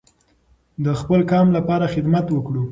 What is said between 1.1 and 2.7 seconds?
قام لپاره خدمت وکړو.